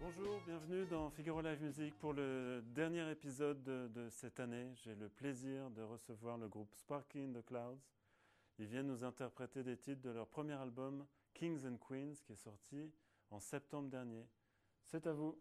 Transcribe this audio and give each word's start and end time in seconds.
Bonjour, 0.00 0.40
bienvenue 0.44 0.86
dans 0.86 1.10
Figaro 1.10 1.40
Live 1.40 1.62
Music 1.62 1.94
pour 2.00 2.12
le 2.12 2.62
dernier 2.74 3.08
épisode 3.10 3.62
de, 3.62 3.88
de 3.88 4.08
cette 4.08 4.40
année. 4.40 4.72
J'ai 4.82 4.96
le 4.96 5.08
plaisir 5.08 5.70
de 5.70 5.82
recevoir 5.82 6.36
le 6.36 6.48
groupe 6.48 6.74
Sparking 6.74 7.32
the 7.32 7.44
Clouds. 7.44 7.78
Ils 8.58 8.66
viennent 8.66 8.88
nous 8.88 9.04
interpréter 9.04 9.62
des 9.62 9.76
titres 9.76 10.02
de 10.02 10.10
leur 10.10 10.26
premier 10.26 10.54
album 10.54 11.06
Kings 11.32 11.64
and 11.66 11.76
Queens 11.76 12.14
qui 12.24 12.32
est 12.32 12.36
sorti 12.36 12.92
en 13.30 13.38
septembre 13.38 13.88
dernier. 13.88 14.26
C'est 14.84 15.06
à 15.06 15.12
vous. 15.12 15.38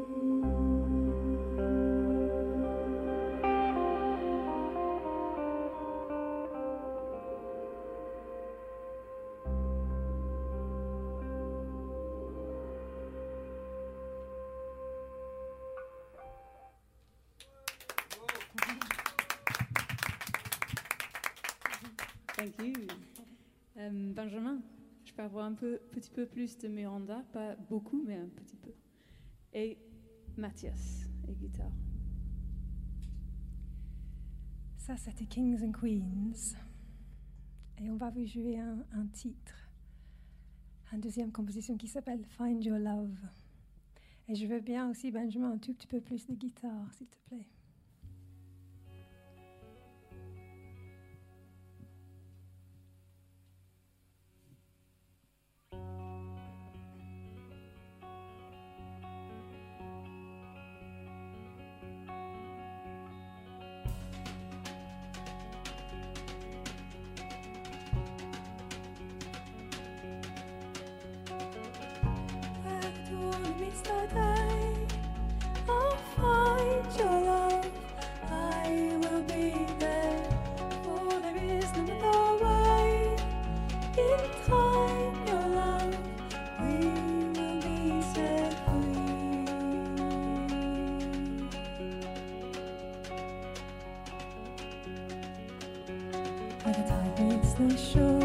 Thank 0.00 0.16
you. 0.16 0.40
Euh, 23.90 24.12
Benjamin, 24.14 24.60
je 25.04 25.12
peux 25.12 25.22
avoir 25.22 25.44
un 25.46 25.52
peu, 25.52 25.78
petit 25.90 26.10
peu 26.10 26.26
plus 26.26 26.58
de 26.58 26.68
Miranda, 26.68 27.24
pas 27.32 27.54
beaucoup, 27.68 28.02
mais 28.06 28.16
un 28.16 28.28
petit 28.28 28.56
peu. 28.56 28.70
Et 29.52 29.78
Mathias, 30.40 31.06
et 31.28 31.34
guitare. 31.34 31.70
Ça, 34.78 34.96
c'était 34.96 35.26
Kings 35.26 35.62
and 35.62 35.72
Queens. 35.72 36.56
Et 37.78 37.90
on 37.90 37.96
va 37.96 38.10
vous 38.10 38.26
jouer 38.26 38.58
un, 38.58 38.84
un 38.92 39.06
titre, 39.06 39.54
une 40.92 41.00
deuxième 41.00 41.30
composition 41.30 41.76
qui 41.76 41.88
s'appelle 41.88 42.24
Find 42.24 42.64
Your 42.64 42.78
Love. 42.78 43.16
Et 44.28 44.34
je 44.34 44.46
veux 44.46 44.60
bien 44.60 44.88
aussi, 44.90 45.10
Benjamin, 45.10 45.52
un 45.52 45.58
tout 45.58 45.74
petit 45.74 45.86
peu 45.86 46.00
plus 46.00 46.26
de 46.26 46.34
guitare, 46.34 46.92
s'il 46.94 47.06
te 47.06 47.16
plaît. 47.26 47.46
like 96.70 96.78
a 96.78 96.88
tide 96.88 97.16
beats 97.16 97.54
the 97.54 97.76
shore. 97.76 98.19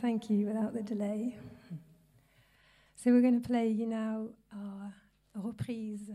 Thank 0.00 0.30
you 0.30 0.46
without 0.46 0.72
the 0.72 0.82
delay. 0.82 1.36
So 2.96 3.12
we're 3.12 3.20
going 3.20 3.40
to 3.40 3.46
play 3.46 3.68
you 3.68 3.86
now 3.86 4.28
our 4.52 4.94
reprise. 5.34 6.10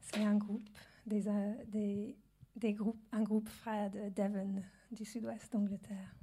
C'est 0.00 0.22
un 0.24 0.36
groupe, 0.36 0.68
des, 1.06 1.28
euh, 1.28 1.54
des, 1.68 2.16
des 2.56 2.72
groupes, 2.72 3.00
un 3.12 3.22
groupe 3.22 3.48
frère 3.48 3.90
de 3.90 4.08
Devon 4.10 4.62
du 4.90 5.04
sud-ouest 5.04 5.52
d'Angleterre. 5.52 6.14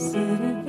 You 0.00 0.59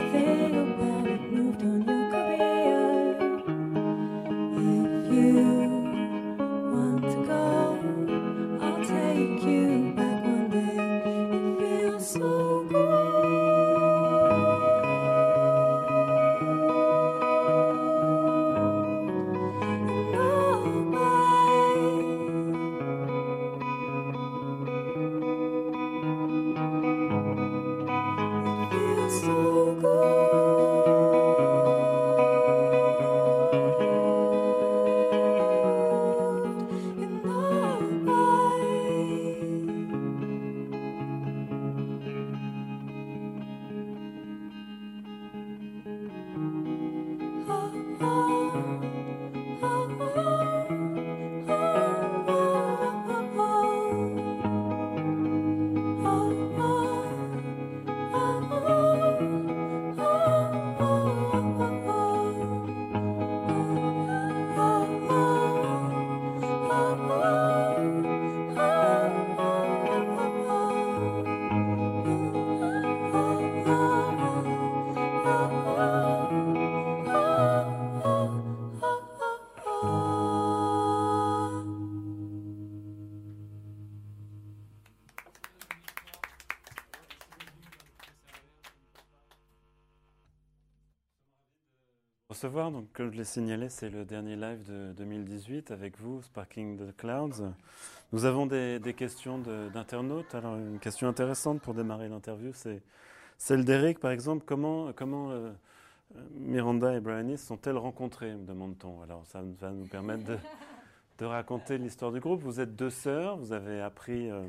Recevoir, 92.42 92.72
donc 92.72 92.92
comme 92.94 93.12
je 93.12 93.18
l'ai 93.18 93.24
signalé, 93.24 93.70
c'est 93.70 93.92
le 93.92 94.04
dernier 94.04 94.36
live 94.36 94.64
de 94.68 94.94
2018 94.94 95.70
avec 95.70 96.00
vous, 96.00 96.24
Sparking 96.24 96.76
the 96.76 96.98
Clouds. 96.98 97.54
Nous 98.14 98.26
avons 98.26 98.48
des, 98.48 98.80
des 98.80 98.96
questions 98.96 99.38
de- 99.38 99.70
d'internautes. 99.70 100.34
Alors 100.34 100.56
une 100.58 100.80
question 100.80 101.08
intéressante 101.08 101.62
pour 101.62 101.76
démarrer 101.76 102.10
l'interview, 102.10 102.50
c'est 102.56 102.82
celle 103.38 103.64
d'Eric 103.64 104.00
par 104.00 104.10
exemple. 104.10 104.44
Comment, 104.44 104.92
comment 104.92 105.30
euh, 105.30 105.52
Miranda 106.32 106.96
et 106.96 107.00
Brian 107.00 107.30
se 107.38 107.46
sont-elles 107.46 107.78
rencontrées, 107.78 108.34
me 108.34 108.48
demande-t-on. 108.48 109.04
Alors 109.04 109.24
ça 109.28 109.44
va 109.60 109.70
nous 109.70 109.86
permettre 109.86 110.24
de, 110.24 110.38
de 111.20 111.26
raconter 111.26 111.78
l'histoire 111.78 112.12
du 112.12 112.22
groupe. 112.22 112.42
Vous 112.42 112.60
êtes 112.60 112.76
deux 112.76 112.90
sœurs, 112.90 113.38
vous 113.38 113.54
avez 113.54 113.82
appris 113.82 114.32
euh, 114.32 114.42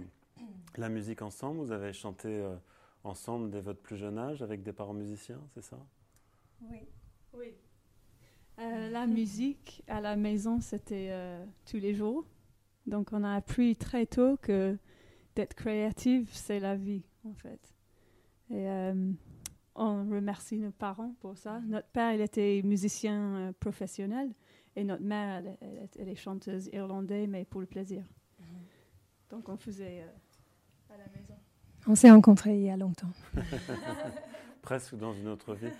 la 0.79 0.89
musique 0.89 1.21
ensemble, 1.21 1.59
vous 1.59 1.73
avez 1.73 1.93
chanté 1.93 2.41
euh, 2.41 2.55
ensemble 3.05 3.51
dès 3.51 3.61
votre 3.61 3.81
plus 3.81 3.99
jeune 3.99 4.17
âge 4.17 4.41
avec 4.41 4.63
des 4.63 4.73
parents 4.73 4.95
musiciens, 4.95 5.43
c'est 5.53 5.63
ça? 5.63 5.77
Oui. 6.63 6.79
Oui. 7.35 7.53
Euh, 8.59 8.91
la 8.91 9.07
musique 9.07 9.83
à 9.89 10.01
la 10.01 10.15
maison, 10.17 10.61
c'était 10.61 11.09
euh, 11.11 11.45
tous 11.67 11.79
les 11.79 11.95
jours. 11.95 12.25
Donc, 12.87 13.09
on 13.13 13.25
a 13.25 13.35
appris 13.35 13.77
très 13.77 14.07
tôt 14.07 14.37
que 14.37 14.77
d'être 15.35 15.55
créative, 15.55 16.29
c'est 16.33 16.61
la 16.61 16.77
vie, 16.77 17.03
en 17.25 17.33
fait. 17.35 17.73
Et 18.51 18.69
euh, 18.69 19.11
on 19.75 20.09
remercie 20.11 20.59
nos 20.59 20.71
parents 20.73 21.15
pour 21.21 21.37
ça. 21.39 21.61
Notre 21.67 21.89
père, 21.89 22.13
il 22.13 22.21
était 22.21 22.61
musicien 22.65 23.21
euh, 23.37 23.53
professionnel 23.59 24.31
et 24.77 24.85
notre 24.85 25.03
mère, 25.05 25.39
elle, 25.39 25.57
elle- 25.61 25.89
elle 25.99 26.09
est 26.09 26.15
chanteuse 26.15 26.69
irlandaise, 26.73 27.27
mais 27.29 27.45
pour 27.45 27.61
le 27.61 27.67
plaisir. 27.67 28.05
Donc, 29.31 29.49
on 29.49 29.57
faisait 29.57 30.03
euh, 30.03 30.95
à 30.95 30.99
la 30.99 31.05
maison. 31.19 31.35
On 31.87 31.95
s'est 31.95 32.11
rencontrés 32.11 32.57
il 32.59 32.65
y 32.65 32.71
a 32.71 32.77
longtemps. 32.77 33.11
presque 34.63 34.95
dans 34.95 35.13
une 35.13 35.29
autre 35.29 35.55
vie. 35.55 35.73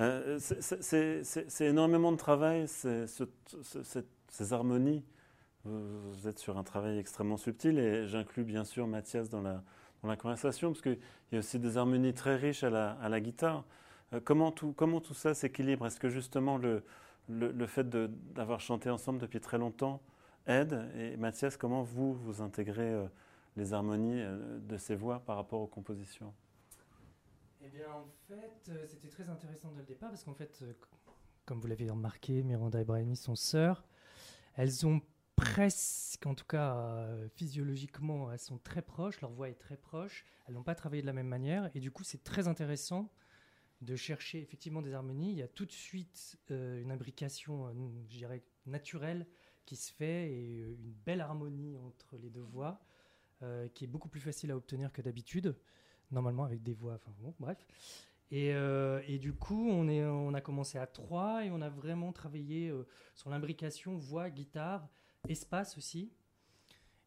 Euh, 0.00 0.38
c'est 0.38 1.66
énormément 1.66 2.12
de 2.12 2.16
travail, 2.16 2.68
ces 2.68 4.52
harmonies. 4.52 5.04
Vous, 5.64 6.28
êtes 6.28 6.38
sur 6.38 6.56
un 6.56 6.62
travail 6.62 6.98
extrêmement 6.98 7.36
subtil 7.36 7.80
et 7.80 8.06
j'inclus 8.06 8.44
bien 8.44 8.64
sûr 8.64 8.86
Mathias 8.86 9.28
dans 9.28 9.42
la, 9.42 9.62
conversation 10.16 10.70
parce 10.70 10.82
qu'il 10.82 10.98
y 11.32 11.36
a 11.36 11.40
aussi 11.40 11.58
des 11.58 11.76
harmonies 11.76 12.14
très 12.14 12.36
riches 12.36 12.62
à 12.62 12.70
la, 12.70 13.20
guitare. 13.20 13.64
Euh, 14.12 14.20
comment, 14.24 14.52
tout, 14.52 14.74
ça 15.14 15.34
s'équilibre? 15.34 15.84
Est-ce 15.86 15.98
que 15.98 16.08
justement 16.08 16.58
le 16.58 17.66
fait 17.66 17.88
d'avoir 17.88 18.60
chanté 18.60 18.88
ensemble 18.88 19.18
depuis 19.18 19.40
très 19.40 19.58
longtemps 19.58 20.00
aide? 20.46 20.88
Et 20.96 21.16
Mathias, 21.16 21.56
comment 21.56 21.82
vous, 21.82 22.14
vous 22.14 22.40
intégrez 22.40 22.92
euh, 22.92 23.06
les 23.56 23.72
harmonies 23.72 24.22
de 24.60 24.76
ces 24.76 24.94
voix 24.94 25.18
par 25.18 25.34
rapport 25.34 25.60
aux 25.60 25.66
compositions? 25.66 26.32
Eh 27.68 27.76
bien, 27.76 27.92
en 27.92 28.08
fait, 28.26 28.70
euh, 28.70 28.86
c'était 28.86 29.08
très 29.08 29.28
intéressant 29.28 29.70
dès 29.72 29.80
le 29.80 29.86
départ 29.86 30.10
parce 30.10 30.24
qu'en 30.24 30.34
fait, 30.34 30.58
euh, 30.62 30.72
comme 31.44 31.60
vous 31.60 31.66
l'avez 31.66 31.90
remarqué, 31.90 32.42
Miranda 32.42 32.80
et 32.80 32.84
Brian 32.84 33.14
sont 33.14 33.36
sœurs. 33.36 33.84
Elles 34.54 34.86
ont 34.86 35.02
presque, 35.36 36.26
en 36.26 36.34
tout 36.34 36.46
cas 36.46 36.76
euh, 36.76 37.28
physiologiquement, 37.28 38.32
elles 38.32 38.38
sont 38.38 38.58
très 38.58 38.82
proches, 38.82 39.20
leur 39.20 39.30
voix 39.30 39.48
est 39.48 39.58
très 39.58 39.76
proche, 39.76 40.24
elles 40.46 40.54
n'ont 40.54 40.62
pas 40.62 40.74
travaillé 40.74 41.02
de 41.02 41.06
la 41.06 41.12
même 41.12 41.28
manière, 41.28 41.70
et 41.74 41.80
du 41.80 41.90
coup 41.90 42.04
c'est 42.04 42.24
très 42.24 42.48
intéressant 42.48 43.12
de 43.82 43.94
chercher 43.94 44.40
effectivement 44.40 44.82
des 44.82 44.94
harmonies. 44.94 45.30
Il 45.30 45.38
y 45.38 45.42
a 45.42 45.48
tout 45.48 45.66
de 45.66 45.72
suite 45.72 46.38
une 46.50 46.90
imbrication, 46.90 47.72
je 48.08 48.16
dirais, 48.16 48.42
naturelle 48.66 49.26
qui 49.66 49.76
se 49.76 49.92
fait, 49.92 50.32
et 50.32 50.56
une 50.56 50.92
belle 51.04 51.20
harmonie 51.20 51.76
entre 51.78 52.16
les 52.16 52.30
deux 52.30 52.42
voix, 52.42 52.80
qui 53.74 53.84
est 53.84 53.88
beaucoup 53.88 54.08
plus 54.08 54.20
facile 54.20 54.50
à 54.50 54.56
obtenir 54.56 54.92
que 54.92 55.00
d'habitude 55.00 55.54
normalement 56.10 56.44
avec 56.44 56.62
des 56.62 56.74
voix, 56.74 56.98
bref. 57.38 57.66
Et, 58.30 58.52
euh, 58.52 59.00
et, 59.06 59.18
du 59.18 59.32
coup, 59.32 59.68
on, 59.70 60.34
a 60.34 60.40
commencé 60.40 60.78
à 60.78 60.86
trois 60.86 61.44
et 61.44 61.50
on 61.50 61.62
a 61.62 61.70
vraiment 61.70 62.12
travaillé 62.12 62.68
euh, 62.68 62.86
sur 63.14 63.30
l'imbrication 63.30 63.96
voix, 63.96 64.28
guitare, 64.28 64.86
espace 65.28 65.78
aussi. 65.78 66.12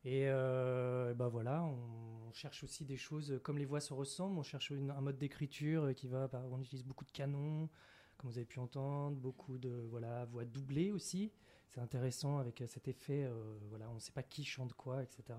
Et, 0.04 0.26
ben 0.26 1.28
voilà, 1.28 1.64
on, 1.64 2.32
cherche 2.34 2.64
aussi 2.64 2.86
des 2.86 2.96
choses 2.96 3.42
comme 3.44 3.58
les 3.58 3.66
voix 3.66 3.82
se 3.82 3.94
ressemblent. 3.94 4.40
On 4.40 4.44
cherche 4.44 4.72
un 4.72 5.02
mode 5.02 5.18
d'écriture 5.18 5.94
qui 5.94 6.08
va, 6.08 6.28
bah, 6.28 6.44
on 6.50 6.62
utilise 6.62 6.86
beaucoup 6.86 7.04
de 7.04 7.12
canons, 7.12 7.70
comme 8.18 8.30
vous 8.30 8.38
avez 8.38 8.46
pu 8.46 8.60
entendre, 8.60 9.18
beaucoup 9.18 9.58
de 9.58 9.86
voilà 9.90 10.26
voix 10.26 10.46
doublées 10.46 10.92
aussi. 10.92 11.32
C'est 11.70 11.82
intéressant 11.82 12.38
avec 12.38 12.64
cet 12.68 12.88
effet, 12.88 13.30
voilà, 13.70 13.90
on 13.90 13.96
ne 13.96 14.00
sait 14.00 14.14
pas 14.14 14.24
qui 14.24 14.46
chante 14.46 14.74
quoi, 14.74 15.04
etc. 15.04 15.38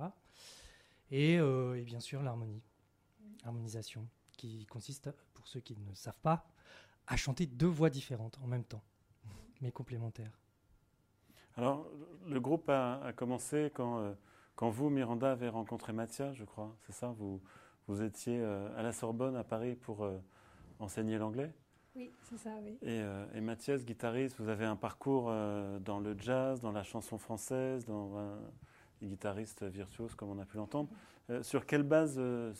Et, 1.10 1.36
et 1.36 1.82
bien 1.82 2.00
sûr 2.00 2.22
l'harmonie 2.22 2.62
harmonisation, 3.44 4.08
qui 4.36 4.66
consiste, 4.66 5.10
pour 5.34 5.46
ceux 5.48 5.60
qui 5.60 5.76
ne 5.76 5.94
savent 5.94 6.18
pas, 6.20 6.46
à 7.06 7.16
chanter 7.16 7.46
deux 7.46 7.66
voix 7.66 7.90
différentes 7.90 8.38
en 8.42 8.46
même 8.46 8.64
temps, 8.64 8.82
mais 9.60 9.72
complémentaires. 9.72 10.38
Alors, 11.56 11.86
le 12.26 12.40
groupe 12.40 12.68
a, 12.70 13.12
commencé 13.14 13.70
quand, 13.74 13.98
euh, 13.98 14.12
quand 14.56 14.70
vous, 14.70 14.88
Miranda, 14.88 15.32
avez 15.32 15.48
rencontré 15.48 15.92
Mathia, 15.92 16.32
je 16.32 16.44
crois, 16.44 16.74
c'est 16.86 16.92
ça? 16.92 17.08
Vous, 17.18 17.42
vous 17.88 18.02
étiez 18.02 18.40
euh, 18.40 18.68
à 18.78 18.82
la 18.82 18.92
Sorbonne, 18.92 19.36
à 19.36 19.44
Paris, 19.44 19.74
pour 19.74 20.04
euh, 20.04 20.18
enseigner 20.78 21.18
l'anglais? 21.18 21.52
Oui, 21.94 22.10
c'est 22.22 22.38
ça, 22.38 22.50
oui. 22.62 22.78
Et, 22.80 23.02
et, 23.34 23.40
Mathias, 23.42 23.84
guitariste, 23.84 24.36
vous 24.38 24.48
avez 24.48 24.64
un 24.64 24.76
parcours 24.76 25.24
dans 25.24 26.00
le 26.00 26.16
jazz, 26.18 26.58
dans 26.62 26.72
la 26.72 26.84
chanson 26.84 27.18
française, 27.18 27.84
dans 27.84 28.16
guitariste 29.06 29.64
virtuose, 29.64 30.14
comme 30.14 30.30
on 30.30 30.38
a 30.38 30.46
pu 30.46 30.56
l'entendre. 30.56 30.90
Euh, 31.30 31.42
sur 31.42 31.66
quelle 31.66 31.82
base 31.82 32.16
euh, 32.18 32.52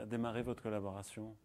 a 0.00 0.06
démarré 0.06 0.42
votre 0.42 0.62
collaboration? 0.62 1.36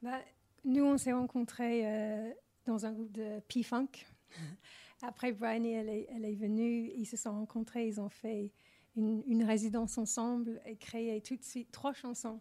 Bah, 0.00 0.20
Nous, 0.64 0.84
on 0.84 0.98
s'est 0.98 1.12
rencontrés 1.12 1.86
euh, 1.86 2.32
dans 2.64 2.86
un 2.86 2.92
groupe 2.92 3.12
de 3.12 3.40
P-Funk. 3.48 4.06
Après, 5.02 5.32
Brian, 5.32 5.64
elle 5.64 5.88
est, 5.88 6.08
elle 6.10 6.24
est 6.24 6.34
venue, 6.34 6.90
ils 6.94 7.06
se 7.06 7.16
sont 7.16 7.32
rencontrés, 7.32 7.88
ils 7.88 8.00
ont 8.00 8.08
fait 8.08 8.52
une, 8.94 9.22
une, 9.26 9.42
résidence 9.42 9.98
ensemble 9.98 10.60
et 10.64 10.76
créé 10.76 11.20
tout 11.20 11.36
de 11.36 11.42
suite 11.42 11.72
trois 11.72 11.92
chansons 11.92 12.40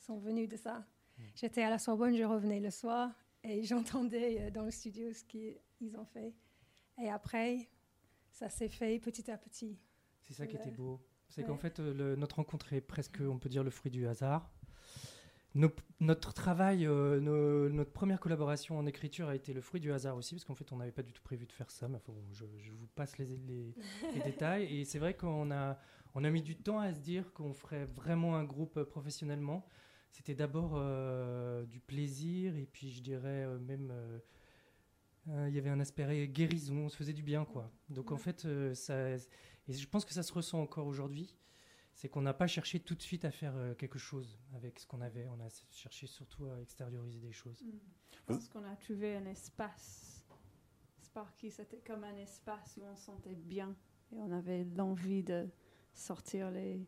sont 0.00 0.18
venues 0.18 0.48
de 0.48 0.56
ça. 0.56 0.84
Hmm. 1.18 1.22
J'étais 1.36 1.62
à 1.62 1.70
la 1.70 1.78
Sorbonne, 1.78 2.16
je 2.16 2.24
revenais 2.24 2.58
le 2.58 2.70
soir 2.70 3.12
et 3.44 3.62
j'entendais 3.64 4.50
dans 4.50 4.64
le 4.64 4.72
studio 4.72 5.12
ce 5.12 5.22
qu'ils 5.24 5.96
ont 5.96 6.04
fait. 6.06 6.34
Et 7.00 7.08
après, 7.10 7.68
ça 8.32 8.48
s'est 8.48 8.68
fait 8.68 8.98
petit 8.98 9.30
à 9.30 9.38
petit. 9.38 9.78
C'est 10.24 10.34
ça 10.34 10.46
qui 10.46 10.56
était 10.56 10.70
beau. 10.70 11.00
C'est 11.28 11.42
qu'en 11.44 11.56
fait, 11.56 11.80
euh, 11.80 12.14
notre 12.16 12.36
rencontre 12.36 12.72
est 12.72 12.80
presque, 12.80 13.18
on 13.20 13.38
peut 13.38 13.48
dire, 13.48 13.64
le 13.64 13.70
fruit 13.70 13.90
du 13.90 14.06
hasard. 14.06 14.50
notre 16.00 16.32
travail, 16.32 16.86
euh, 16.86 17.20
notre 17.70 17.90
première 17.92 18.20
collaboration 18.20 18.78
en 18.78 18.86
écriture 18.86 19.28
a 19.28 19.34
été 19.34 19.52
le 19.52 19.60
fruit 19.60 19.80
du 19.80 19.92
hasard 19.92 20.16
aussi, 20.16 20.34
parce 20.34 20.44
qu'en 20.44 20.54
fait, 20.54 20.72
on 20.72 20.76
n'avait 20.76 20.92
pas 20.92 21.02
du 21.02 21.12
tout 21.12 21.22
prévu 21.22 21.46
de 21.46 21.52
faire 21.52 21.70
ça. 21.70 21.88
Mais 21.88 21.98
je, 22.32 22.44
vous 22.72 22.86
passe 22.94 23.18
les, 23.18 23.26
les, 23.26 23.74
détails. 24.24 24.64
Et 24.78 24.84
c'est 24.84 24.98
vrai 24.98 25.14
qu'on 25.14 25.50
a, 25.50 25.78
on 26.14 26.22
a 26.22 26.30
mis 26.30 26.42
du 26.42 26.56
temps 26.56 26.78
à 26.78 26.94
se 26.94 27.00
dire 27.00 27.32
qu'on 27.32 27.52
ferait 27.52 27.84
vraiment 27.84 28.36
un 28.36 28.44
groupe 28.44 28.76
euh, 28.76 28.84
professionnellement. 28.84 29.66
C'était 30.12 30.36
d'abord 30.36 30.80
du 31.66 31.80
plaisir, 31.80 32.56
et 32.56 32.66
puis 32.66 32.92
je 32.92 33.02
dirais 33.02 33.48
même 33.58 33.92
il 35.26 35.52
y 35.52 35.58
avait 35.58 35.70
un 35.70 35.80
aspect 35.80 36.28
guérison, 36.28 36.84
on 36.84 36.88
se 36.88 36.96
faisait 36.96 37.12
du 37.12 37.24
bien, 37.24 37.44
quoi. 37.44 37.68
Donc 37.88 38.12
en 38.12 38.16
fait, 38.16 38.46
ça, 38.74 39.16
et 39.68 39.72
je 39.72 39.88
pense 39.88 40.04
que 40.04 40.12
ça 40.12 40.22
se 40.22 40.32
ressent 40.32 40.60
encore 40.60 40.86
aujourd'hui. 40.86 41.34
C'est 41.94 42.08
qu'on 42.08 42.22
n'a 42.22 42.34
pas 42.34 42.48
cherché 42.48 42.80
tout 42.80 42.96
de 42.96 43.02
suite 43.02 43.24
à 43.24 43.30
faire 43.30 43.54
euh, 43.56 43.74
quelque 43.74 43.98
chose 43.98 44.38
avec 44.54 44.80
ce 44.80 44.86
qu'on 44.86 45.00
avait. 45.00 45.28
On 45.28 45.40
a 45.40 45.48
cherché 45.70 46.08
surtout 46.08 46.46
à 46.46 46.60
extérioriser 46.60 47.20
des 47.20 47.32
choses. 47.32 47.62
Mm. 47.62 47.70
Je 48.12 48.22
pense 48.26 48.48
qu'on 48.48 48.64
a 48.64 48.74
trouvé 48.76 49.16
un 49.16 49.26
espace. 49.26 50.26
Sparky, 51.00 51.50
c'était 51.50 51.80
comme 51.86 52.02
un 52.02 52.16
espace 52.16 52.76
où 52.80 52.84
on 52.84 52.96
sentait 52.96 53.36
bien. 53.36 53.76
Et 54.12 54.16
on 54.18 54.32
avait 54.32 54.64
l'envie 54.76 55.22
de 55.22 55.48
sortir 55.92 56.50
les, 56.50 56.84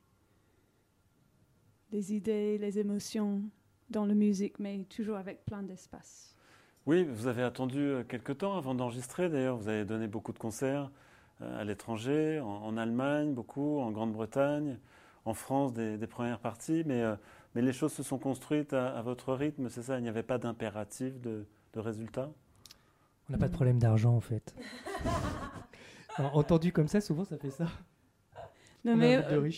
les 1.92 2.12
idées, 2.12 2.58
les 2.58 2.78
émotions 2.80 3.48
dans 3.90 4.06
la 4.06 4.14
musique, 4.14 4.58
mais 4.58 4.84
toujours 4.84 5.16
avec 5.16 5.44
plein 5.44 5.62
d'espace. 5.62 6.34
Oui, 6.86 7.04
vous 7.04 7.26
avez 7.26 7.42
attendu 7.42 7.78
euh, 7.78 8.04
quelques 8.04 8.38
temps 8.38 8.56
avant 8.56 8.74
d'enregistrer. 8.74 9.28
D'ailleurs, 9.28 9.56
vous 9.56 9.68
avez 9.68 9.84
donné 9.84 10.08
beaucoup 10.08 10.32
de 10.32 10.38
concerts. 10.38 10.90
À 11.40 11.64
l'étranger, 11.64 12.40
en, 12.40 12.76
Allemagne 12.78 13.34
beaucoup, 13.34 13.78
en 13.80 13.90
Grande-Bretagne, 13.90 14.78
en 15.26 15.34
France 15.34 15.74
des, 15.74 15.98
premières 16.06 16.38
parties, 16.38 16.82
mais, 16.86 17.02
euh, 17.02 17.14
mais 17.54 17.60
les 17.60 17.72
choses 17.72 17.92
se 17.92 18.02
sont 18.02 18.18
construites 18.18 18.72
à, 18.72 19.02
votre 19.02 19.34
rythme, 19.34 19.68
c'est 19.68 19.82
ça? 19.82 19.98
Il 19.98 20.02
n'y 20.02 20.08
avait 20.08 20.22
pas 20.22 20.38
d'impératif 20.38 21.20
de, 21.20 21.46
de 21.74 21.80
résultat? 21.80 22.30
On 23.28 23.32
n'a 23.32 23.38
pas 23.38 23.48
de 23.48 23.52
problème 23.52 23.78
d'argent 23.78 24.14
en 24.14 24.20
fait. 24.20 24.54
entendu 26.18 26.72
comme 26.72 26.88
ça, 26.88 27.00
souvent 27.00 27.24
ça 27.24 27.36
fait 27.36 27.50
ça. 27.50 27.66
Non, 28.84 28.96
mais 28.96 29.16
euh, 29.16 29.50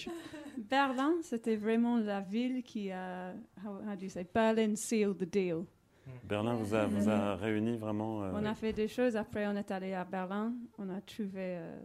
Berlin, 0.56 1.12
c'était 1.22 1.56
vraiment 1.56 1.98
la 1.98 2.20
ville 2.20 2.62
qui 2.62 2.90
a, 2.90 3.34
how, 3.64 3.74
how 3.86 3.94
do 3.94 4.02
you 4.02 4.08
say, 4.08 4.26
Berlin 4.34 4.74
sealed 4.74 5.18
the 5.18 5.30
deal. 5.30 5.66
Berlin 6.24 6.54
vous 6.54 6.74
a, 6.74 6.86
vous 6.86 7.08
a 7.08 7.36
réuni 7.36 7.76
vraiment. 7.76 8.22
Euh, 8.22 8.32
on 8.34 8.44
a 8.44 8.54
fait 8.54 8.72
des 8.72 8.88
choses. 8.88 9.16
Après, 9.16 9.46
on 9.46 9.56
est 9.56 9.70
allé 9.70 9.94
à 9.94 10.04
Berlin. 10.04 10.54
On 10.78 10.88
a 10.90 11.00
trouvé. 11.00 11.56
Euh, 11.58 11.80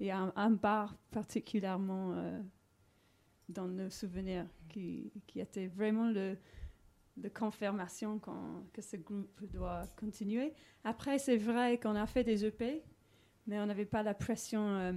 il 0.00 0.06
y 0.06 0.10
a 0.10 0.32
un, 0.34 0.50
bar 0.50 0.96
particulièrement 1.10 2.12
euh, 2.12 2.40
dans 3.48 3.68
nos 3.68 3.88
souvenirs 3.88 4.46
qui, 4.68 5.12
qui 5.26 5.38
était 5.38 5.68
vraiment 5.68 6.08
le, 6.08 6.36
de 7.16 7.28
confirmation 7.28 8.20
que 8.72 8.82
ce 8.82 8.96
groupe 8.96 9.44
doit 9.52 9.84
continuer. 9.96 10.54
Après, 10.82 11.18
c'est 11.18 11.36
vrai 11.36 11.78
qu'on 11.78 11.94
a 11.94 12.06
fait 12.06 12.24
des 12.24 12.44
EP, 12.44 12.82
mais 13.46 13.60
on 13.60 13.66
n'avait 13.66 13.84
pas 13.84 14.02
la 14.02 14.14
pression 14.14 14.92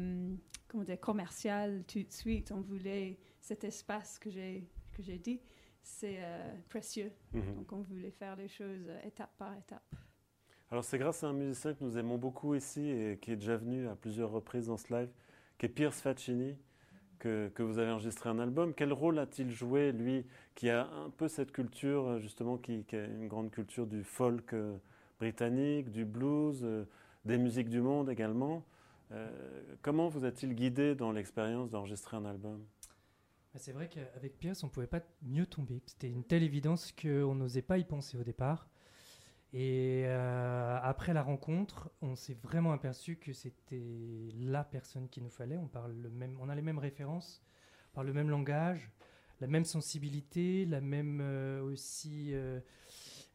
comment 0.67 0.83
dire, 0.83 0.99
commerciale 0.99 1.83
tout 1.87 2.01
de 2.01 2.11
suite. 2.11 2.51
On 2.51 2.61
voulait 2.61 3.19
cet 3.41 3.63
espace 3.63 4.17
que 4.17 4.31
j'ai 4.31 5.19
dit 5.19 5.39
c'est 5.86 6.17
euh, 6.19 6.54
précieux. 6.67 7.12
Mhm. 7.34 7.56
Donc 7.56 7.71
on 7.71 7.82
voulait 7.82 8.12
faire 8.12 8.36
les 8.36 8.48
choses 8.48 8.88
euh, 8.89 9.00
étape 9.04 9.32
par 9.38 9.56
étape. 9.56 9.95
Alors 10.71 10.84
c'est 10.84 10.98
grâce 10.98 11.24
à 11.24 11.28
un 11.28 11.34
musicien 11.34 11.74
que 11.76 11.84
nous 11.84 11.98
aimons 11.98 12.17
beaucoup 12.17 12.56
ici 12.56 12.89
et 12.89 13.19
qui 13.21 13.32
est 13.32 13.36
déjà 13.36 13.56
venu 13.56 13.88
à 13.88 13.95
plusieurs 13.95 14.32
reprises 14.32 14.65
dans 14.65 14.78
ce 14.78 14.91
live, 14.93 15.10
qui 15.60 15.67
est 15.67 15.69
Pierce 15.69 16.02
Faccini, 16.02 16.58
que, 17.19 17.50
que 17.50 17.62
vous 17.62 17.78
avez 17.78 17.91
enregistré 17.91 18.30
un 18.30 18.39
album. 18.39 18.74
Quel 18.74 18.91
rôle 18.91 19.19
a-t-il 19.19 19.52
joué, 19.52 19.91
lui, 19.91 20.26
qui 20.56 20.69
a 20.71 20.88
un 20.88 21.12
peu 21.12 21.28
cette 21.28 21.52
culture, 21.52 22.08
euh, 22.08 22.19
justement, 22.19 22.58
qui, 22.58 22.84
qui 22.86 22.95
a 22.95 23.06
une 23.06 23.28
grande 23.28 23.52
culture 23.52 23.86
du 23.86 24.04
folk 24.04 24.56
britannique, 25.19 25.91
du 25.91 26.04
blues, 26.04 26.65
des 27.26 27.38
musiques 27.38 27.69
du 27.69 27.80
monde 27.80 28.10
également? 28.10 28.65
Comment 29.82 30.10
vous 30.10 30.26
a-t-il 30.26 30.56
guidé 30.56 30.93
dans 30.93 31.13
l'expérience 31.13 31.69
d'enregistrer 31.69 32.17
un 32.17 32.26
album? 32.26 32.65
C'est 33.57 33.71
vrai 33.71 33.89
qu'avec 33.89 34.37
Pierce, 34.37 34.63
on 34.63 34.67
ne 34.67 34.71
pouvait 34.71 34.87
pas 34.87 35.01
mieux 35.21 35.45
tomber. 35.45 35.81
C'était 35.85 36.09
une 36.09 36.23
telle 36.23 36.43
évidence 36.43 36.91
qu'on 36.91 37.35
n'osait 37.35 37.61
pas 37.61 37.77
y 37.77 37.83
penser 37.83 38.17
au 38.17 38.23
départ. 38.23 38.67
Et 39.53 40.03
euh, 40.05 40.77
après 40.81 41.13
la 41.13 41.23
rencontre, 41.23 41.89
on 42.01 42.15
s'est 42.15 42.37
vraiment 42.43 42.73
aperçu 42.73 43.15
que 43.15 43.31
c'était 43.31 44.29
la 44.37 44.63
personne 44.63 45.07
qu'il 45.07 45.23
nous 45.23 45.29
fallait. 45.29 45.57
On, 45.57 45.67
parle 45.67 45.93
le 45.93 46.09
même, 46.09 46.37
on 46.41 46.49
a 46.49 46.55
les 46.55 46.61
mêmes 46.61 46.79
références, 46.79 47.41
on 47.91 47.95
parle 47.95 48.07
le 48.07 48.13
même 48.13 48.29
langage, 48.29 48.91
la 49.39 49.47
même 49.47 49.63
sensibilité, 49.63 50.65
la 50.65 50.81
même 50.81 51.21
euh, 51.21 51.61
aussi, 51.63 52.33
euh, 52.33 52.59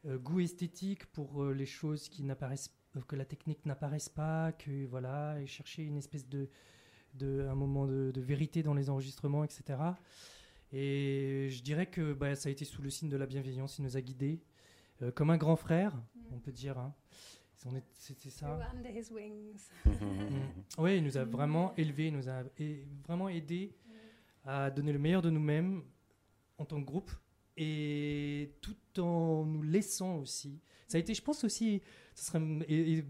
goût 0.05 0.41
esthétique 0.41 1.07
pour 1.07 1.45
les 1.45 1.65
choses 1.65 2.07
qui 2.09 2.23
n'apparaissent 2.23 2.75
que 3.07 3.15
la 3.15 3.25
technique 3.25 3.65
n'apparaisse 3.65 4.09
pas, 4.09 4.51
que 4.51 4.85
voilà, 4.85 5.39
et 5.39 5.47
chercher 5.47 5.83
une 5.83 5.97
espèce 5.97 6.27
de, 6.27 6.49
de 7.13 7.47
un 7.49 7.55
moment 7.55 7.85
de, 7.87 8.11
vérité 8.21 8.63
dans 8.63 8.73
les 8.73 8.89
enregistrements, 8.89 9.43
etc. 9.43 9.79
Et 10.71 11.49
je 11.49 11.61
dirais 11.63 11.87
que 11.87 12.13
bah, 12.13 12.35
ça 12.35 12.49
a 12.49 12.51
été 12.51 12.65
sous 12.65 12.81
le 12.81 12.89
signe 12.89 13.09
de 13.09 13.17
la 13.17 13.25
bienveillance, 13.25 13.77
il 13.77 13.83
nous 13.83 13.97
a 13.97 14.01
guidés 14.01 14.41
comme 15.15 15.31
un 15.31 15.37
grand 15.37 15.55
frère, 15.55 15.99
on 16.31 16.39
peut 16.39 16.51
dire. 16.51 16.77
Hein. 16.77 16.93
C'était 17.93 18.29
ça. 18.29 18.57
oui, 20.79 20.97
il 20.97 21.03
nous 21.03 21.17
a 21.17 21.23
vraiment 21.23 21.75
élevés, 21.75 22.07
il 22.07 22.15
nous 22.15 22.27
a 22.27 22.43
vraiment 23.05 23.29
aidés 23.29 23.75
à 24.43 24.71
donner 24.71 24.91
le 24.91 24.99
meilleur 24.99 25.21
de 25.21 25.29
nous-mêmes 25.29 25.83
en 26.57 26.65
tant 26.65 26.79
que 26.81 26.85
groupe 26.85 27.11
et 27.57 28.55
tout 28.61 28.99
en 28.99 29.45
nous 29.45 29.61
laissant 29.61 30.17
aussi. 30.17 30.59
Ça 30.87 30.97
a 30.97 30.99
été, 30.99 31.13
je 31.13 31.21
pense 31.21 31.43
aussi, 31.43 31.81
ce 32.21 32.27
serait 32.27 32.39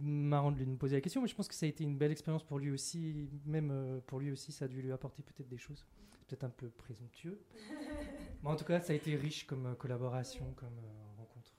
marrant 0.02 0.54
de 0.54 0.58
lui 0.64 0.78
poser 0.78 0.96
la 0.96 1.02
question, 1.02 1.22
mais 1.22 1.28
je 1.28 1.36
pense 1.36 1.50
que 1.50 1.54
ça 1.54 1.66
a 1.66 1.70
été 1.70 1.84
une 1.84 1.98
belle 1.98 2.14
expérience 2.14 2.44
pour 2.44 2.60
lui 2.60 2.72
aussi, 2.72 3.30
même 3.46 3.70
euh, 3.70 4.00
pour 4.08 4.22
lui 4.22 4.32
aussi, 4.32 4.54
ça 4.54 4.66
a 4.66 4.68
dû 4.70 4.82
lui 4.82 4.94
apporter 4.94 5.22
peut-être 5.22 5.50
des 5.50 5.58
choses, 5.58 5.86
peut-être 6.30 6.46
un 6.46 6.50
peu 6.50 6.70
présomptueux. 6.70 7.38
mais 8.44 8.50
en 8.50 8.56
tout 8.56 8.64
cas, 8.64 8.80
ça 8.80 8.94
a 8.94 8.96
été 8.96 9.18
riche 9.18 9.46
comme 9.46 9.66
euh, 9.66 9.74
collaboration, 9.74 10.54
comme 10.56 10.78
euh, 10.78 11.18
rencontre. 11.18 11.52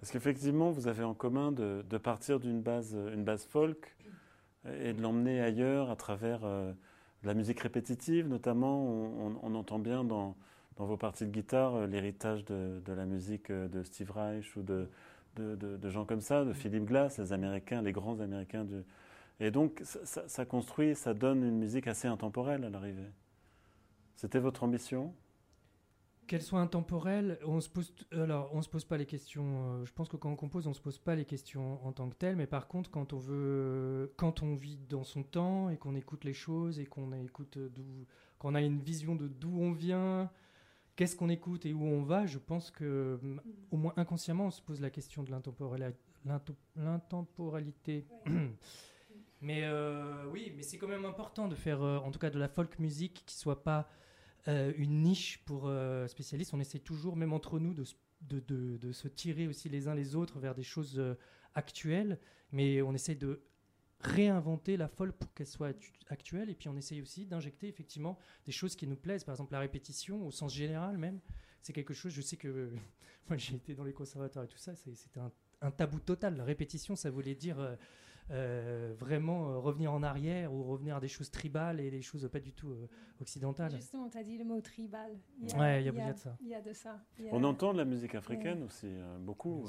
Parce 0.00 0.10
qu'effectivement, 0.10 0.70
vous 0.70 0.88
avez 0.88 1.04
en 1.04 1.12
commun 1.12 1.52
de, 1.52 1.82
partir 1.98 2.40
d'une 2.40 2.62
base, 2.62 2.94
une 2.94 3.22
base 3.22 3.44
folk 3.44 3.94
et 4.64 4.94
de 4.94 5.02
l'emmener 5.02 5.42
ailleurs 5.42 5.90
à 5.90 5.96
travers 5.96 6.40
la 7.22 7.34
musique 7.34 7.60
répétitive, 7.60 8.26
notamment. 8.28 8.82
On, 9.42 9.54
entend 9.54 9.78
bien 9.78 10.04
dans, 10.04 10.36
dans, 10.76 10.86
vos 10.86 10.96
parties 10.96 11.26
de 11.26 11.30
guitare 11.30 11.86
l'héritage 11.86 12.46
de, 12.46 12.80
de, 12.82 12.92
la 12.94 13.04
musique 13.04 13.52
de 13.52 13.82
Steve 13.82 14.10
Reich 14.10 14.56
ou 14.56 14.62
de, 14.62 14.88
de, 15.36 15.88
gens 15.88 16.04
comme 16.04 16.20
ça, 16.20 16.44
de 16.44 16.52
Philip 16.52 16.84
Glass, 16.84 17.18
les 17.18 17.32
Américains, 17.32 17.82
les 17.82 17.92
grands 17.92 18.20
Américains. 18.20 18.64
Du... 18.64 18.82
Et 19.38 19.50
donc, 19.50 19.80
ça, 19.84 20.28
ça, 20.28 20.44
construit, 20.44 20.94
ça 20.94 21.14
donne 21.14 21.42
une 21.42 21.58
musique 21.58 21.86
assez 21.86 22.08
intemporelle 22.08 22.64
à 22.64 22.70
l'arrivée. 22.70 23.10
C'était 24.16 24.38
votre 24.38 24.64
ambition? 24.64 25.14
Qu'elle 26.26 26.42
soit 26.42 26.60
intemporelle, 26.60 27.38
on 27.44 27.60
se 27.60 27.68
pose, 27.68 27.92
alors 28.12 28.50
on 28.52 28.62
se 28.62 28.68
pose 28.68 28.84
pas 28.84 28.98
les 28.98 29.06
questions. 29.06 29.80
Euh, 29.80 29.84
je 29.84 29.92
pense 29.92 30.08
que 30.08 30.16
quand 30.16 30.30
on 30.30 30.36
compose, 30.36 30.66
on 30.66 30.74
se 30.74 30.80
pose 30.80 30.98
pas 30.98 31.14
les 31.14 31.24
questions 31.24 31.84
en 31.84 31.92
tant 31.92 32.08
que 32.08 32.14
telles, 32.14 32.36
mais 32.36 32.46
par 32.46 32.68
contre, 32.68 32.90
quand 32.90 33.12
on 33.14 33.18
veut, 33.18 34.12
quand 34.16 34.42
on 34.42 34.54
vit 34.54 34.76
dans 34.88 35.02
son 35.02 35.22
temps 35.24 35.70
et 35.70 35.76
qu'on 35.76 35.96
écoute 35.96 36.24
les 36.24 36.34
choses 36.34 36.78
et 36.78 36.86
qu'on 36.86 37.12
écoute 37.14 37.58
d'où, 37.58 38.06
qu'on 38.38 38.54
a 38.54 38.60
une 38.60 38.78
vision 38.78 39.16
de 39.16 39.26
d'où 39.26 39.58
on 39.58 39.72
vient, 39.72 40.30
qu'est-ce 41.00 41.16
qu'on 41.16 41.30
écoute 41.30 41.64
et 41.64 41.72
où 41.72 41.82
on 41.82 42.02
va, 42.02 42.26
je 42.26 42.36
pense 42.36 42.70
que 42.70 43.18
au 43.70 43.78
moins 43.78 43.94
inconsciemment, 43.96 44.48
on 44.48 44.50
se 44.50 44.60
pose 44.60 44.82
la 44.82 44.90
question 44.90 45.22
de 45.22 45.30
l'intemporalité. 46.76 48.06
mais 49.40 49.62
euh, 49.64 50.26
oui, 50.30 50.52
mais 50.54 50.62
c'est 50.62 50.76
quand 50.76 50.88
même 50.88 51.06
important 51.06 51.48
de 51.48 51.54
faire, 51.54 51.80
euh, 51.82 51.96
en 51.96 52.10
tout 52.10 52.18
cas, 52.18 52.28
de 52.28 52.38
la 52.38 52.48
folk 52.48 52.78
music 52.78 53.22
qui 53.24 53.34
soit 53.34 53.64
pas 53.64 53.88
euh, 54.46 54.74
une 54.76 55.00
niche 55.00 55.42
pour 55.46 55.72
spécialistes. 56.06 56.52
On 56.52 56.60
essaie 56.60 56.80
toujours, 56.80 57.16
même 57.16 57.32
entre 57.32 57.58
nous, 57.58 57.72
de, 57.72 57.86
de, 58.20 58.76
de, 58.76 58.92
se 58.92 59.08
tirer 59.08 59.48
aussi 59.48 59.70
les 59.70 59.88
uns 59.88 59.94
les 59.94 60.16
autres 60.16 60.38
vers 60.38 60.54
des 60.54 60.62
choses 60.62 61.02
actuelles, 61.54 62.18
mais 62.52 62.82
on 62.82 62.92
essaie 62.92 63.14
de 63.14 63.40
réinventer 64.00 64.76
la 64.76 64.88
folle 64.88 65.12
pour 65.12 65.32
qu'elle 65.34 65.46
soit 65.46 65.76
actuelle, 66.08 66.50
et 66.50 66.54
puis 66.54 66.68
on 66.68 66.76
essaye 66.76 67.02
aussi 67.02 67.26
d'injecter 67.26 67.68
effectivement 67.68 68.18
des 68.46 68.52
choses 68.52 68.76
qui 68.76 68.86
nous 68.86 68.96
plaisent, 68.96 69.24
par 69.24 69.34
exemple 69.34 69.52
la 69.52 69.60
répétition 69.60 70.26
au 70.26 70.30
sens 70.30 70.54
général 70.54 70.98
même. 70.98 71.20
C'est 71.62 71.72
quelque 71.72 71.92
chose, 71.92 72.12
je 72.12 72.22
sais 72.22 72.36
que 72.36 72.70
moi 73.28 73.36
j'ai 73.36 73.56
été 73.56 73.74
dans 73.74 73.84
les 73.84 73.92
conservatoires 73.92 74.44
et 74.44 74.48
tout 74.48 74.58
ça, 74.58 74.74
c'était 74.74 75.20
un, 75.20 75.30
un, 75.60 75.70
tabou 75.70 76.00
total. 76.00 76.36
La 76.36 76.44
répétition, 76.44 76.96
ça 76.96 77.10
voulait 77.10 77.34
dire 77.34 77.58
euh, 78.32 78.94
vraiment 78.96 79.50
euh, 79.50 79.58
revenir 79.58 79.92
en 79.92 80.04
arrière 80.04 80.52
ou 80.52 80.62
revenir 80.62 80.96
à 80.96 81.00
des 81.00 81.08
choses 81.08 81.32
tribales 81.32 81.80
et 81.80 81.90
des 81.90 82.00
choses 82.00 82.28
pas 82.30 82.38
du 82.38 82.52
tout 82.52 82.70
euh, 82.70 82.88
occidentales. 83.20 83.72
Justement, 83.72 84.08
tu 84.08 84.18
as 84.18 84.22
dit 84.22 84.38
le 84.38 84.44
mot 84.44 84.60
tribal. 84.60 85.18
Il 85.40 85.48
y 85.48 85.52
a, 85.54 85.80
il 85.80 85.86
y 85.86 85.88
a, 85.88 86.12
de 86.12 86.16
ça. 86.16 86.36
Il 86.40 86.46
y 86.46 86.54
a 86.54 86.60
de 86.60 86.72
ça. 86.72 87.04
On 87.32 87.42
entend 87.42 87.72
de 87.72 87.78
la 87.78 87.84
musique 87.84 88.14
africaine 88.14 88.62
aussi, 88.62 88.88
beaucoup. 89.20 89.66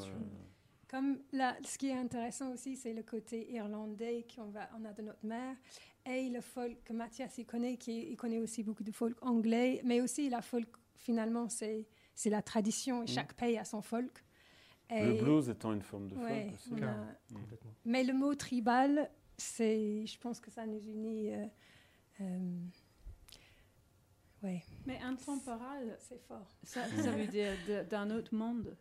Comme 0.91 1.19
là, 1.31 1.55
ce 1.65 1.77
qui 1.77 1.87
est 1.87 1.97
intéressant 1.97 2.51
aussi, 2.51 2.75
c'est 2.75 2.93
le 2.93 3.01
côté 3.01 3.49
irlandais 3.51 4.27
qu'on 4.35 4.49
va, 4.49 4.69
on 4.77 4.83
a 4.83 4.91
de 4.91 5.01
notre 5.01 5.25
mère 5.25 5.55
et 6.05 6.29
le 6.29 6.41
folk 6.41 6.83
que 6.83 6.91
Mathias 6.91 7.37
il 7.37 7.45
connaît, 7.45 7.77
qui 7.77 8.11
il 8.11 8.17
connaît 8.17 8.39
aussi 8.39 8.61
beaucoup 8.61 8.83
de 8.83 8.91
folk 8.91 9.15
anglais, 9.21 9.81
mais 9.85 10.01
aussi 10.01 10.29
la 10.29 10.41
folk 10.41 10.67
finalement 10.97 11.47
c'est 11.47 11.87
c'est 12.13 12.29
la 12.29 12.41
tradition 12.41 13.01
et 13.01 13.05
mm. 13.05 13.07
chaque 13.07 13.33
pays 13.33 13.57
a 13.57 13.63
son 13.63 13.81
folk 13.81 14.23
le 14.91 15.21
blues 15.21 15.49
étant 15.49 15.73
une 15.73 15.81
forme 15.81 16.07
de 16.07 16.15
folk 16.15 16.53
aussi. 16.53 16.73
Mm. 16.73 17.37
Mais 17.85 18.03
le 18.03 18.13
mot 18.13 18.35
tribal, 18.35 19.09
c'est, 19.37 20.05
je 20.05 20.17
pense 20.19 20.39
que 20.39 20.51
ça 20.51 20.65
nous 20.65 20.81
unit. 20.81 21.33
Euh, 21.33 21.45
euh, 22.21 22.59
ouais. 24.43 24.63
Mais 24.85 24.99
intemporal, 24.99 25.97
c'est 25.99 26.21
fort. 26.27 26.47
Ça, 26.63 26.85
ça 26.87 27.11
veut 27.11 27.27
dire 27.27 27.53
d'un 27.89 28.09
autre 28.11 28.35
monde 28.35 28.75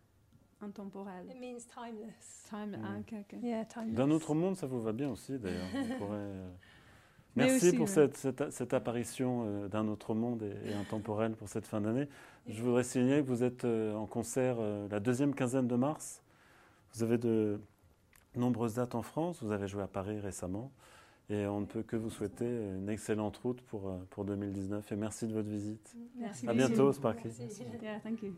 intemporel. 0.62 1.26
It 1.30 1.40
means 1.40 1.60
timeless. 1.66 2.44
Time, 2.48 2.70
mm. 2.70 2.84
ah, 2.84 2.98
okay, 3.00 3.24
Yeah, 3.42 3.64
timeless. 3.64 3.94
D'un 3.94 4.10
autre 4.10 4.34
monde, 4.34 4.56
ça 4.56 4.66
vous 4.66 4.80
va 4.80 4.92
bien 4.92 5.10
aussi 5.10 5.38
d'ailleurs. 5.38 5.68
Euh, 5.74 6.50
merci 7.36 7.72
pour 7.72 7.88
cette, 7.88 8.16
cette, 8.50 8.74
apparition 8.74 9.68
d'un 9.68 9.88
autre 9.88 10.14
monde 10.14 10.42
et, 10.42 10.70
et, 10.70 10.74
intemporel 10.74 11.32
pour 11.32 11.48
cette 11.48 11.66
fin 11.66 11.80
d'année. 11.80 12.08
Je 12.48 12.62
voudrais 12.62 12.84
signaler 12.84 13.22
que 13.22 13.28
vous 13.28 13.44
êtes 13.44 13.64
euh, 13.64 13.94
en 13.94 14.06
concert 14.06 14.56
euh, 14.58 14.88
la 14.90 15.00
deuxième 15.00 15.34
quinzaine 15.34 15.68
de 15.68 15.76
mars. 15.76 16.22
Vous 16.94 17.02
avez 17.02 17.18
de 17.18 17.60
nombreuses 18.34 18.74
dates 18.74 18.94
en 18.94 19.02
France. 19.02 19.42
Vous 19.42 19.52
avez 19.52 19.68
joué 19.68 19.82
à 19.82 19.86
Paris 19.86 20.18
récemment. 20.20 20.72
Et 21.28 21.46
on 21.46 21.60
ne 21.60 21.66
peut 21.66 21.82
que 21.82 21.94
vous 21.94 22.10
souhaiter 22.10 22.44
une 22.46 22.88
excellente 22.88 23.36
route 23.36 23.60
pour, 23.62 23.88
euh, 23.88 23.98
pour 24.10 24.24
2019. 24.24 24.90
Et 24.90 24.96
merci 24.96 25.28
de 25.28 25.34
votre 25.34 25.48
visite. 25.48 25.94
Merci. 26.16 26.48
À 26.48 26.54
bientôt, 26.54 26.92
Sparky. 26.92 27.28
Merci. 27.38 27.62
Yeah, 27.82 28.00
thank 28.00 28.22
you. 28.22 28.34